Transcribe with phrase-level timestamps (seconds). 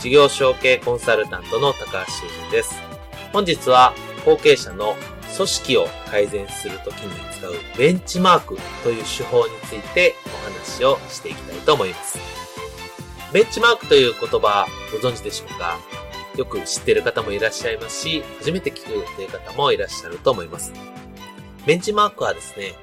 [0.00, 2.72] 事業承継コンサルタントの高橋修人です。
[3.32, 3.92] 本日は
[4.24, 4.94] 後継者の
[5.36, 12.18] 組織を改善するときに使うベンチマークという手法についてお話をしていきたいと思います。
[13.32, 15.76] ベンチマークという言葉ご存知でしょうか？
[16.36, 20.72] よく知っている方もいらっしゃいますし、初めて聞くという方もいらっしゃると思います。
[21.66, 22.74] ベンチマークはですね、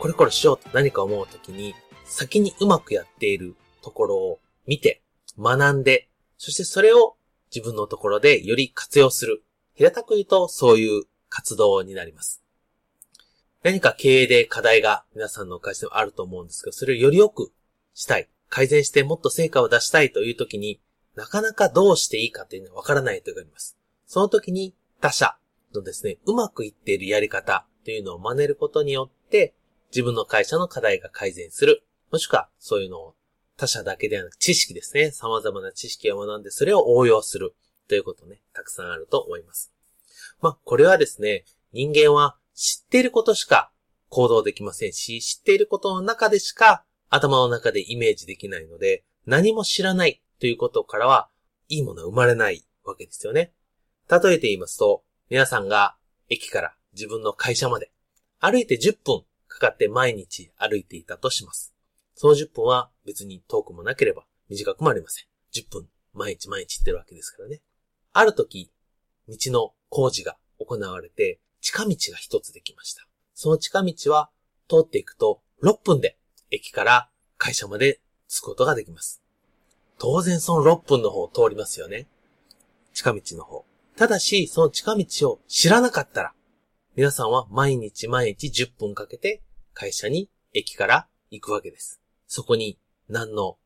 [0.00, 5.00] これこれしようと何か思うときに、先にうまくやっているところを見て、
[5.38, 6.08] 学んで、
[6.44, 7.16] そしてそれを
[7.54, 9.42] 自分のところでより活用する。
[9.72, 12.42] 平たく言うとそういう活動になります。
[13.62, 17.50] 何か経営で課題が皆さんの会社でもあると思うんですけど、それをより良く
[17.94, 18.28] したい。
[18.50, 20.82] 改善してもっと成果を出したいという時に、
[21.14, 23.78] なかなかどうしていいかというのはわからないというがあります。
[24.06, 25.38] その時に他者
[25.74, 29.54] のですね、うまくいっているやり方というのを真似ることによって、
[29.90, 31.84] 自分の会社の課題が改善する。
[32.12, 33.14] もしくは、そういうのを
[33.56, 35.10] 他者だけではなく知識ですね。
[35.10, 37.54] 様々な知識を学んでそれを応用する
[37.88, 39.72] ということね、たくさんあると思います。
[40.40, 43.70] まあ、これはですね、人間は知っていることしか
[44.08, 51.28] 行動できませんし、知っていることの中でしか頭の中でイメージできないので、何も知らないということからは、
[51.68, 53.52] いいものは生まれないわけですよね。
[54.10, 55.96] 例えて言いますと、皆さんが
[56.28, 57.90] 駅から自分の会社まで
[58.38, 61.73] 歩いて10分かかって毎日歩いていたとします。
[62.14, 65.24] その10分は別に遠くもなければ短くもありません。
[65.54, 67.60] 10分毎日毎日行ってるわけですからね。
[68.12, 68.70] ある時、
[69.28, 73.06] 道の工事が行われて近道が一つできました。
[73.34, 74.30] その近道は
[74.68, 76.16] 通っていくと6分で
[76.50, 79.22] 駅から会社まで着くことができます。
[79.98, 82.06] 当然その6分の方を通りますよね。
[82.92, 83.64] 近道の方。
[83.96, 86.32] ただし、その近道を知らなかったら、
[86.96, 89.42] 皆さんは毎日毎日10分かけて
[89.72, 92.00] 会社に駅から行くわけです。
[92.34, 93.58] そこに何の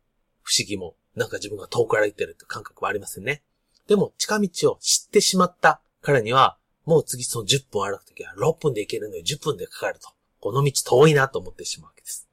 [0.43, 3.43] 不思議も、なんか自分が遠くから行ってるって感覚はありませんね。
[3.87, 10.11] でも、近道を知ってしまったからには、もう次その10分歩くときは6分で行けるのに10分でかかると。
[10.41, 12.29] この道遠いなと思ってしまうわけです。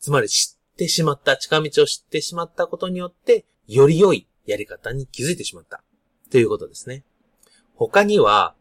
[0.00, 5.82] つまり知ってしまった、近道を知ってしまったことによって、より良いやり方に気づいてしまった。
[6.30, 7.04] ということですね。
[7.74, 8.54] 他には、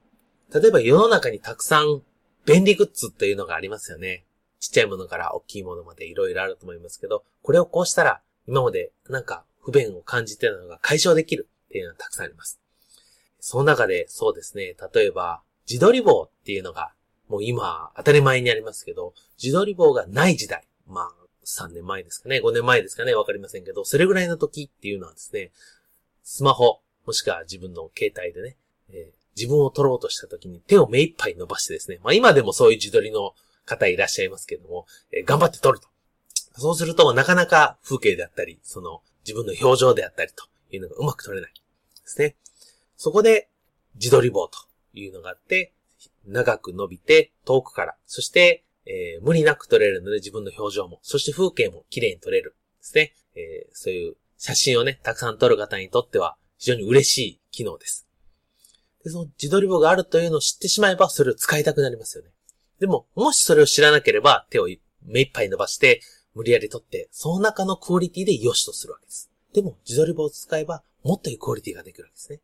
[0.53, 2.01] 例えば世の中にたくさん
[2.45, 4.25] 便利グッズっていうのがありますよね。
[4.63, 12.61] ちっちゃいものから大きいものまでいろいろあると思いますけど、これをこうしたら今までなんか不便を感じてたのが解消できるっていうのはたくさんあります。
[13.41, 16.93] その中でそうですね、例えば自撮り棒っていうのが
[17.27, 21.11] もう今当たり前にありますけど、自撮り棒がない時代、まあ
[21.45, 25.51] 3年前ですかね、5年前ですかね、わかりませんけど、それぐらいの時っていうのはですね、
[26.23, 28.55] スマホ、もしくは自分の携帯でね、
[28.93, 33.33] えー、自分を撮ろうとした時に手を目いっぱい伸ばしてですね、まあ今でもそういう自撮りの
[33.65, 35.87] 方いらっしゃいますけども、えー、頑張って撮ると。
[36.55, 41.53] そうすると、なかなか風景であったり、その自分の表情であったりというのがうまく撮れない。
[41.53, 41.61] で
[42.05, 42.35] すね。
[42.97, 43.49] そこで、
[43.95, 44.57] 自撮り棒と
[44.93, 45.73] いうのがあって、
[46.25, 52.55] 長く伸びて遠くから、そして、えー、無理なく撮れるので自分の表情も、そして風景も綺麗に撮れる。
[52.79, 53.13] ですね。
[53.35, 58.07] えー、そういう写真をね、たくさん撮る方にとっては非常に嬉しい機能です。
[59.03, 62.31] で、その自撮り棒があるというのを知ってしまえば、それを使いたくなりますよね。
[62.79, 64.67] でも、もしそれを知らなければ、手を
[65.03, 66.01] 目いっぱい伸ばして、
[66.33, 69.31] 無理やり取って、その中のクオリティで良しとするわけです。
[69.53, 72.41] でも、自撮り棒を使えば、もっといいクオリティができるわけですね。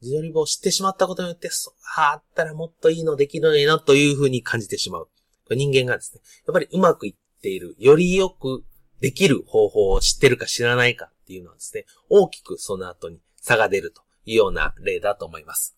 [0.00, 5.08] 自撮り棒を知ってしまったことによって、そう、あったらもっといいのできるのにな、というふうに感じてしまう。
[5.50, 8.64] 人間がですね、やっぱりうまくいっている、よりよく
[9.00, 15.76] できる方法を知ってるか知らないかっていうのはですね、大きくその後に差が出るというような例だと思います。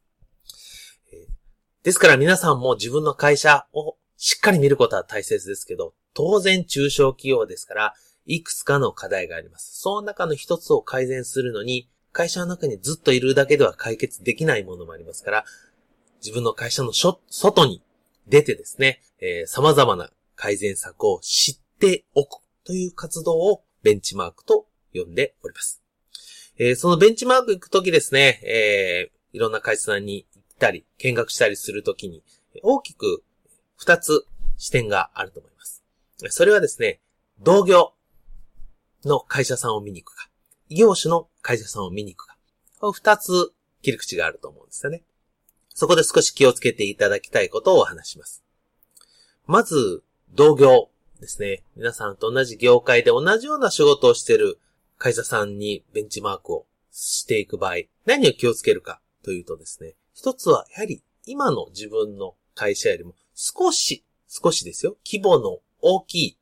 [1.82, 7.94] ですから皆さんも自分の会社をしっかり見ることは大切ですけど、当然中小企業ですから、
[8.24, 9.80] いくつかの課題があります。
[9.80, 15.44] その中の一つを改善するのに、会社の中にずっといるだけでは解決できないものもありますから、
[16.20, 17.82] 自分の会社の外に
[18.28, 25.82] 出てですね、えー、様々な改善策を知っておくという活動をベンチマークと呼んでおります。
[26.58, 30.26] えー、そのベンチマーク行くときですね、えー、いろんな会社さんに
[30.62, 32.22] ったり、見学したりするときに、
[32.62, 33.24] 大きく
[33.76, 34.24] 二つ
[34.58, 35.82] 視点があると思います。
[36.28, 37.00] それはですね、
[37.40, 37.94] 同業
[39.04, 40.30] の会社さんを見に行くか、
[40.68, 42.36] 異業種の会社さんを見に行くか、
[42.92, 45.02] 二つ切り口があると思うんですよね。
[45.74, 48.44] そこで少し気をつけていただきたいことをお話します。
[49.46, 50.04] まず、
[50.34, 51.64] 同業ですね。
[51.76, 54.60] 皆さんと同じ業界で同じような仕事をしている
[54.98, 57.74] 会社さんにベンチマークをしていく場合、
[58.06, 66.38] 何を気をつけるかというとですね、一つはやはり今の自分の会社よりも少し、少しですよ、規模の大きい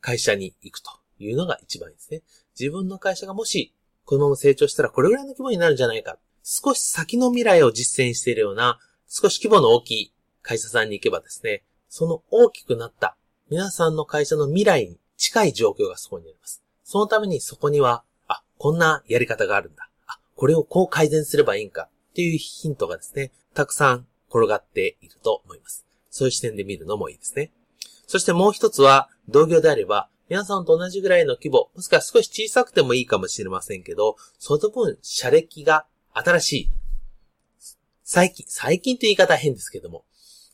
[0.00, 2.22] 会社に行くというのが一番いいですね。
[2.58, 3.74] 自分の会社がもし
[4.04, 6.18] このまま成長したらこれぐらいの規模になるんじゃないか。
[6.42, 10.12] 少し先の未来を実践しているような少し規模の大きい
[10.42, 13.16] 会社さんに行けばですね、その大きくなった
[13.50, 16.62] 皆さんの会社の未来に近い状況がそこにあります。
[16.84, 19.90] そのためにそこには、あ、こんなやり方があるんだ。
[20.06, 21.88] あ、これをこう改善すればいいんか
[22.18, 25.86] っていうヒントがですね、たくさん転がっていると思います。
[26.10, 27.52] そういう視点で見るのもいいですね。
[28.08, 36.70] そしてもう一つは、同業であれば、皆さんと同じぐらいの規模、もしくは少し小さくてもいいかもしれませんけど、その分、社歴が新しい。
[38.02, 40.04] 最近、最近という言い方変ですけども、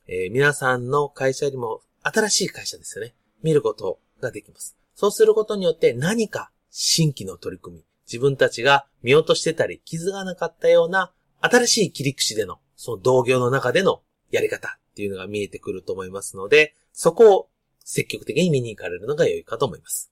[0.06, 3.14] えー、皆さんの会社よりも新しい会社ですよね。
[3.42, 4.76] 見ることができます。
[4.94, 11.14] そうすることによって何か新規の取り組み、自分たちが見落としてたり気づかなかったような
[11.44, 17.48] 新しい切り口での、その同業の中でのやり方っていうのが見えてくると思いますので、そこを
[17.84, 20.10] 積極的に見に行かれるのが良いかと思います。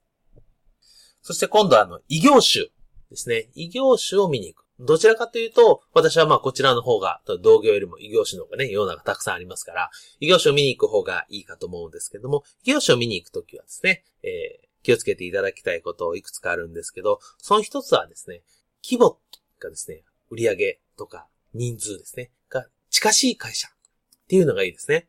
[1.22, 2.66] そして今度はあの、異業種
[3.10, 3.48] ですね。
[3.54, 4.66] 異業種を見に行く。
[4.80, 9.90] どちらかというと、私はまあこちらの方が、同業よりも異業種の方がね、世の中たくさんありますから、
[10.20, 18.42] 異業種を見に行く方がいいかと思うんですけども、異業種を見に行くときはですね、えー、気をつけていただきたいことをいくつかあるんですけど、その一つはですね、
[18.84, 19.18] 規模
[19.60, 20.02] がですね、
[20.32, 23.70] 売上とか人数ですね、が近しい会社っ
[24.28, 25.06] ていうのがいいですね。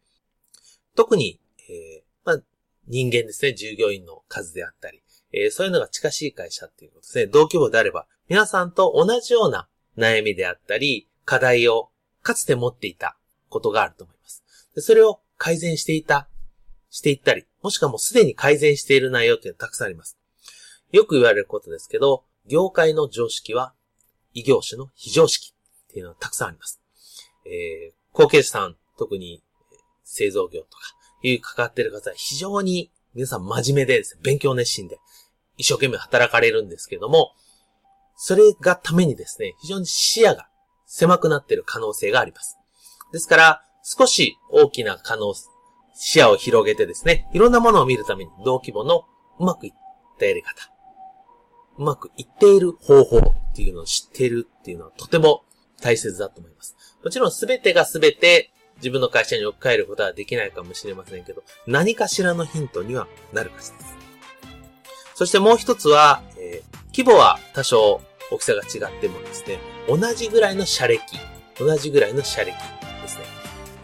[0.95, 1.39] 特に、
[1.69, 2.43] えー、まあ、
[2.87, 7.27] 人間ですね、従業員の数であったり、えー、そういうのが近しい会社っていうことですね。
[7.27, 11.89] 同規模であれば、皆さんと同じような悩みであったり、課題を
[12.21, 13.17] かつて持っていた
[13.47, 14.43] ことがあると思います。
[14.75, 16.27] でそれを改善していた、
[16.89, 20.17] していったり、もしくはもうすでに改善している内容っていうのはたくさんあります。
[20.91, 23.73] よく言われることですけど、業界の常識は
[24.33, 25.53] 異業種の非常識
[25.89, 26.81] っていうのはたくさんあります。
[27.45, 29.43] えー、後継者さん、特に
[30.03, 30.83] 製造業とか
[31.21, 34.97] いう関わってる方は非常に皆さん真面目でですね、勉強熱心で
[35.57, 37.33] 一生懸命働かれるんですけども、
[38.15, 40.47] それがためにですね、非常に視野が
[40.85, 42.57] 狭くなっている可能性があります。
[43.11, 45.33] ですから、少し大きな可能、
[45.95, 49.05] 視野を広げてですね、いろんなものを見るために同規模の
[49.39, 49.73] うまくいっ
[50.17, 50.71] たやり方、
[51.77, 55.43] うまくいっている方法っていうのを知ってるっていうのはとても
[55.79, 56.75] 大切だと思います。
[57.03, 63.95] もちろん全てが全て自分の会社に置き換えることはできないかもしれませんけど、何かしらのヒントにはなるかしです。
[65.13, 68.01] そしてもう一つは、えー、規模は多少
[68.31, 71.01] 大きさが違ってもですね、同じぐらいの社歴、
[71.59, 73.23] 同じぐらいの社歴ですね、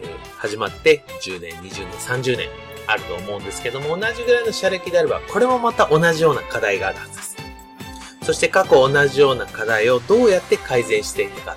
[0.02, 2.48] えー、始まって10年、20年、30年
[2.88, 7.29] あると思うんですけども、同じぐらいの社歴であれば、これもまた同じような課題があるはずです。
[8.22, 11.56] そして過去同じような課題をどうやって改善していくか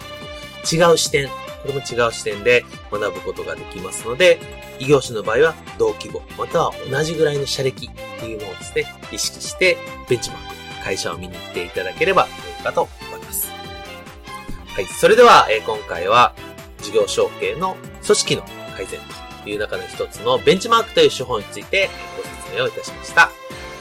[0.71, 1.33] 違う視点、こ
[1.67, 4.39] れも違う視点で学ぶことができますので、
[4.79, 9.77] 異業種の場合は同規模、または同じぐらいの社歴っていうのをですね、意識して
[10.09, 13.49] ベンチマーク、会社を見に行っていただければ良いかと思います。
[14.67, 14.85] はい。
[14.85, 16.33] それでは、え、今回は
[16.81, 18.43] 事業承継の組織の
[18.75, 18.99] 改善
[19.43, 23.29] という中の一つのベンチマークという手法についてご説明をいたしました。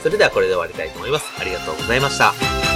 [0.03, 1.27] それではこれで終わりたいと思います。
[1.41, 2.72] ありがとうございました。